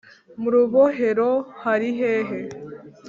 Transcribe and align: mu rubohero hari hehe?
mu 0.39 0.47
rubohero 0.55 1.29
hari 1.63 1.89
hehe? 1.99 2.39